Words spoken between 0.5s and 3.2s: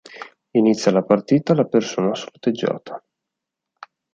Inizia la partita la persona sorteggiata.